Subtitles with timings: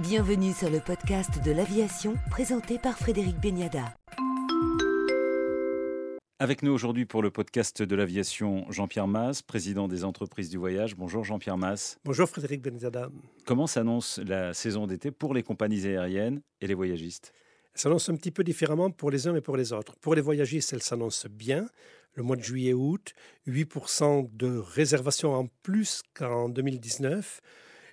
[0.00, 3.94] Bienvenue sur le podcast de l'aviation présenté par Frédéric Beniada.
[6.38, 10.96] Avec nous aujourd'hui pour le podcast de l'aviation, Jean-Pierre Masse, président des entreprises du voyage.
[10.96, 11.98] Bonjour Jean-Pierre Masse.
[12.04, 13.08] Bonjour Frédéric Beniada.
[13.46, 17.32] Comment s'annonce la saison d'été pour les compagnies aériennes et les voyagistes?
[17.72, 19.96] Elle s'annonce un petit peu différemment pour les uns et pour les autres.
[20.02, 21.70] Pour les voyagistes, elle s'annonce bien.
[22.12, 23.14] Le mois de juillet-août,
[23.46, 27.40] 8% de réservations en plus qu'en 2019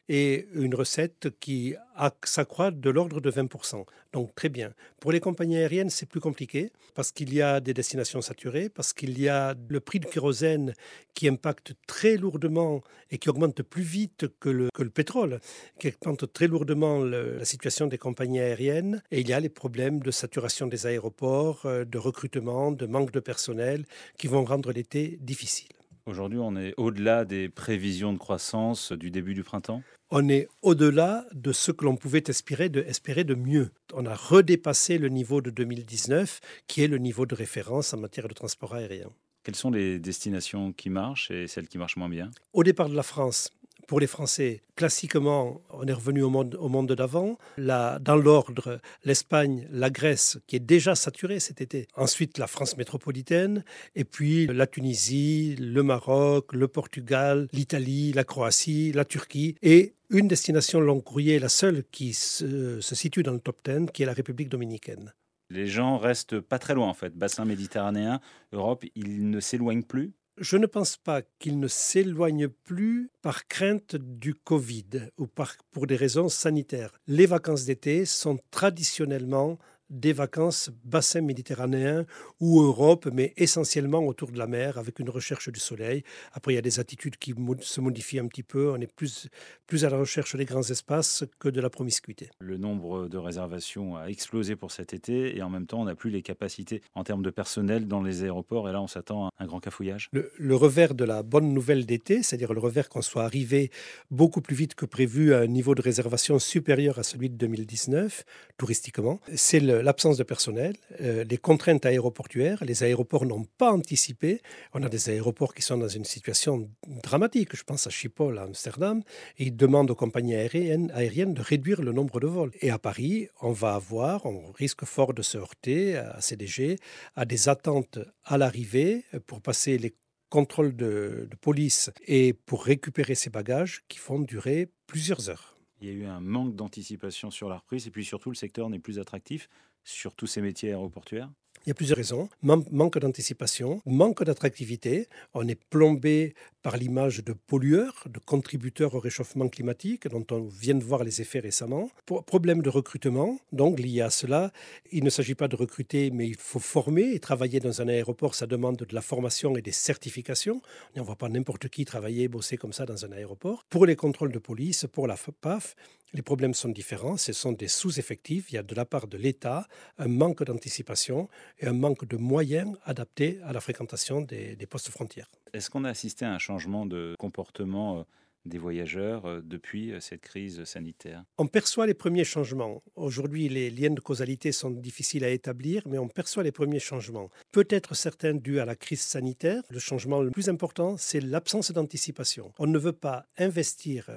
[0.10, 1.76] et une recette qui
[2.24, 3.86] s'accroît de l'ordre de 20%.
[4.12, 4.74] Donc très bien.
[5.00, 8.94] Pour les compagnies aériennes, c'est plus compliqué parce qu'il y a des destinations saturées, parce
[8.94, 10.74] qu'il y a le prix du kérosène
[11.14, 15.40] qui impacte très lourdement et qui augmente plus vite que le, pétrole,
[15.80, 19.02] qui augmente très lourdement la situation des compagnies aériennes.
[19.12, 23.12] Et il y a les problèmes de saturation des aéroports, euh, de recrutement, de manque
[23.12, 23.86] de personnel
[24.18, 25.70] qui vont rendre l'été difficile.
[26.06, 29.82] Aujourd'hui, on est au-delà des prévisions de croissance du début du printemps?
[30.16, 33.72] On est au-delà de ce que l'on pouvait espérer de, espérer de mieux.
[33.96, 38.28] On a redépassé le niveau de 2019, qui est le niveau de référence en matière
[38.28, 39.10] de transport aérien.
[39.42, 42.30] Quelles sont les destinations qui marchent et celles qui marchent moins bien?
[42.54, 43.50] Au départ de la France,
[43.88, 47.38] pour les Français, classiquement, on est revenu au monde, au monde d'avant.
[47.58, 51.88] Dans l'ordre, l'Espagne, la Grèce, qui est déjà saturée cet été.
[51.96, 53.64] Ensuite, la France métropolitaine.
[53.96, 59.56] Et puis la Tunisie, le Maroc, le Portugal, l'Italie, la Croatie, la Turquie.
[59.62, 63.88] Et une destination long courrier, la seule qui se, se situe dans le top 10,
[63.94, 65.14] qui est la République dominicaine.
[65.50, 67.16] Les gens restent pas très loin en fait.
[67.16, 73.10] Bassin méditerranéen, Europe, ils ne s'éloignent plus je ne pense pas qu'il ne s'éloigne plus
[73.22, 75.28] par crainte du Covid ou
[75.72, 76.92] pour des raisons sanitaires.
[77.08, 79.58] Les vacances d'été sont traditionnellement
[79.94, 82.06] des vacances bassin méditerranéen
[82.40, 86.04] ou Europe, mais essentiellement autour de la mer, avec une recherche du soleil.
[86.34, 88.72] Après, il y a des attitudes qui se modifient un petit peu.
[88.72, 89.30] On est plus,
[89.68, 92.30] plus à la recherche des grands espaces que de la promiscuité.
[92.40, 95.96] Le nombre de réservations a explosé pour cet été et en même temps, on n'a
[95.96, 98.68] plus les capacités en termes de personnel dans les aéroports.
[98.70, 100.10] Et là, on s'attend à un grand cafouillage.
[100.12, 103.70] Le, le revers de la bonne nouvelle d'été, c'est-à-dire le revers qu'on soit arrivé
[104.10, 108.26] beaucoup plus vite que prévu à un niveau de réservation supérieur à celui de 2019,
[108.58, 112.64] touristiquement, c'est le l'absence de personnel, euh, les contraintes aéroportuaires.
[112.64, 114.42] Les aéroports n'ont pas anticipé.
[114.74, 116.70] On a des aéroports qui sont dans une situation
[117.04, 117.56] dramatique.
[117.56, 119.04] Je pense à Schiphol, à Amsterdam,
[119.38, 122.52] et ils demandent aux compagnies aériennes, de réduire le nombre de vols.
[122.62, 126.78] Et à Paris, on va avoir, on risque fort de se heurter à CDG,
[127.16, 129.94] à des attentes à l'arrivée pour passer les
[130.30, 135.54] contrôles de, de police et pour récupérer ses bagages qui font durer plusieurs heures.
[135.84, 138.70] Il y a eu un manque d'anticipation sur la reprise et puis surtout le secteur
[138.70, 139.50] n'est plus attractif
[139.84, 141.32] sur tous ces métiers aéroportuaires
[141.66, 142.30] il y a plusieurs raisons.
[142.42, 145.08] manque d'anticipation, manque d'attractivité.
[145.34, 150.76] On est plombé par l'image de pollueurs, de contributeurs au réchauffement climatique, dont on vient
[150.76, 151.90] de voir les effets récemment.
[152.26, 154.52] problème de recrutement, donc lié à cela.
[154.92, 157.14] Il ne s'agit pas de recruter, mais il faut former.
[157.14, 160.62] Et travailler dans un aéroport, ça demande de la formation et des certifications.
[160.96, 163.64] On ne voit pas n'importe qui travailler, bosser comme ça dans un aéroport.
[163.70, 165.76] Pour les contrôles de police, pour la PAF,
[166.14, 167.18] les problèmes sont différents.
[167.18, 168.52] Ce sont des sous-effectifs.
[168.52, 171.28] Il y a de la part de l'État un manque d'anticipation
[171.60, 175.30] et un manque de moyens adaptés à la fréquentation des, des postes frontières.
[175.54, 178.04] Est-ce qu'on a assisté à un changement de comportement euh,
[178.46, 182.84] des voyageurs euh, depuis euh, cette crise sanitaire On perçoit les premiers changements.
[182.96, 187.30] Aujourd'hui, les liens de causalité sont difficiles à établir, mais on perçoit les premiers changements.
[187.52, 189.64] Peut-être certains dus à la crise sanitaire.
[189.70, 192.52] Le changement le plus important, c'est l'absence d'anticipation.
[192.60, 194.10] On ne veut pas investir,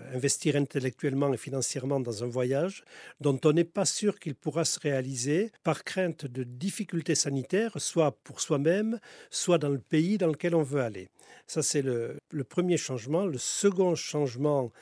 [0.54, 2.84] intellectuellement et financièrement dans un voyage
[3.20, 8.12] dont on n'est pas sûr qu'il pourra se réaliser par crainte de difficultés sanitaires, soit
[8.24, 8.98] pour soi-même,
[9.30, 11.08] soit dans le pays dans lequel on veut aller.
[11.46, 13.26] Ça, c'est le, le premier changement.
[13.26, 14.72] Le second changement, changement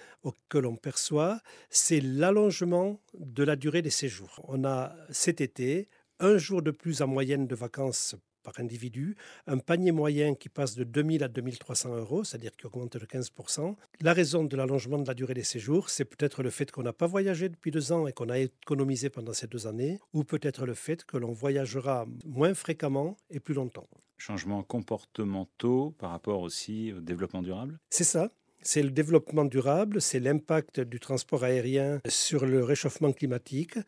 [0.48, 4.40] que l'on perçoit, c'est l'allongement de la durée des séjours.
[4.44, 5.88] On a cet été
[6.20, 10.76] un jour de plus en moyenne de vacances par individu, un panier moyen qui passe
[10.76, 13.74] de 2000 à 2300 euros, c'est-à-dire qui augmente de 15%.
[14.02, 16.92] La raison de l'allongement de la durée des séjours, c'est peut-être le fait qu'on n'a
[16.92, 20.66] pas voyagé depuis deux ans et qu'on a économisé pendant ces deux années, ou peut-être
[20.66, 23.88] le fait que l'on voyagera moins fréquemment et plus longtemps.
[24.18, 27.80] Changements comportementaux par rapport aussi au développement durable?
[27.90, 28.30] C'est ça
[28.64, 33.78] c'est le développement durable, c'est l'impact du transport aérien sur le réchauffement climatique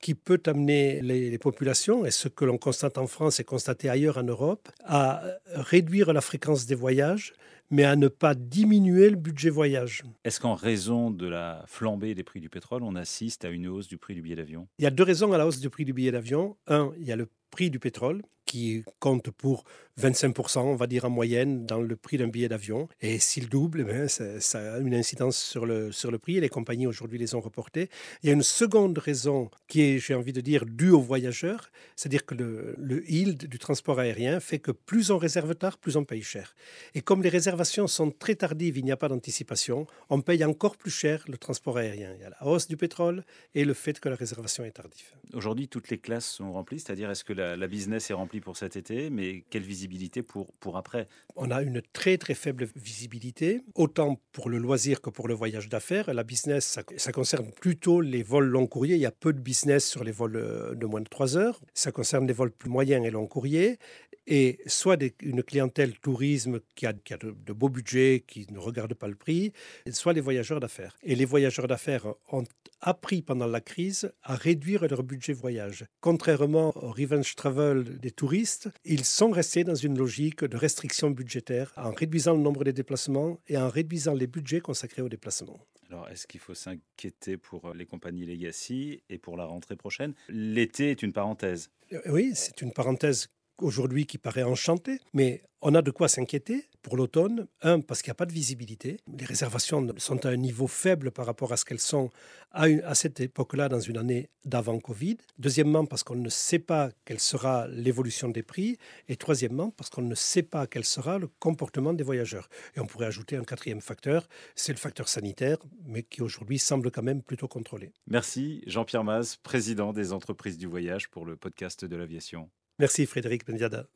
[0.00, 4.18] qui peut amener les, populations, et ce que l'on constate en France et constaté ailleurs
[4.18, 5.22] en Europe, à
[5.54, 7.32] réduire la fréquence des voyages,
[7.70, 10.02] mais à ne pas diminuer le budget voyage.
[10.24, 13.88] Est-ce qu'en raison de la flambée des prix du pétrole, on assiste à une hausse
[13.88, 14.68] du prix du billet d'avion?
[14.78, 16.56] Il y a deux raisons à la hausse du prix du billet d'avion.
[16.66, 19.64] Un, il y a le prix du pétrole qui compte pour
[20.00, 22.88] 25%, on va dire en moyenne, dans le prix d'un billet d'avion.
[23.00, 26.36] Et s'il double, eh ça, a une incidence sur le, sur le prix.
[26.36, 27.90] Et les compagnies aujourd'hui les ont reportés.
[28.22, 31.70] Il y a une seconde raison qui est, j'ai envie de dire, due aux voyageurs.
[31.96, 35.96] C'est-à-dire que le, le yield du transport aérien fait que plus on réserve tard, plus
[35.96, 36.54] on paye cher.
[36.94, 40.76] Et comme les réservations sont très tardives, il n'y a pas d'anticipation, on paye encore
[40.76, 42.12] plus cher le transport aérien.
[42.14, 43.24] Il y a la hausse du pétrole
[43.54, 45.06] et le fait que la réservation est tardive.
[45.32, 48.58] Aujourd'hui, toutes les classes sont remplies, c'est-à-dire est-ce que la, la business est remplie pour
[48.58, 51.08] cet été, mais quelle visibilité pour, pour après?
[51.34, 55.70] On a une très très faible visibilité, autant pour le loisir que pour le voyage
[55.70, 56.12] d'affaires.
[56.12, 58.96] La business, ça, ça, concerne plutôt les vols long courriers.
[58.96, 61.60] Il y a peu de business sur les vols euh, de moins de 3 heures.
[61.72, 63.78] Ça concerne les vols plus moyens et long courriers
[64.26, 68.46] et soit des, une clientèle tourisme qui a, qui a de, de, beaux budgets, qui
[68.50, 69.52] ne regarde pas le prix,
[69.90, 70.96] soit les voyageurs d'affaires.
[71.02, 72.44] Et les voyageurs d'affaires ont
[72.80, 75.86] appris pendant la crise à réduire leur budget voyage.
[76.00, 81.72] Contrairement au revenge travel des touristes, ils sont restés dans une logique de restriction budgétaire
[81.76, 85.60] en réduisant le nombre des déplacements et en réduisant les budgets consacrés aux déplacements.
[85.88, 90.14] Alors, est-ce qu'il faut s'inquiéter pour les compagnies Legacy et pour la rentrée prochaine?
[90.28, 91.70] L'été est une parenthèse.
[92.06, 93.28] Oui, c'est une parenthèse
[93.58, 97.48] aujourd'hui qui paraît enchanté, mais on a de quoi s'inquiéter pour l'automne.
[97.62, 98.98] Un, parce qu'il n'y a pas de visibilité.
[99.18, 102.10] Les réservations sont à un niveau faible par rapport à ce qu'elles sont
[102.52, 105.16] à, à cette époque-là dans une année d'avant Covid.
[105.38, 108.78] Deuxièmement, parce qu'on ne sait pas quelle sera l'évolution des prix.
[109.08, 112.48] Et troisièmement, parce qu'on ne sait pas quel sera le comportement des voyageurs.
[112.76, 116.90] Et on pourrait ajouter un quatrième facteur, c'est le facteur sanitaire, mais qui aujourd'hui semble
[116.90, 117.92] quand même plutôt contrôlé.
[118.06, 122.50] Merci Jean-Pierre Maz, président des entreprises du voyage pour le podcast de l'aviation.
[122.78, 123.88] Merci Frédéric Bendiada.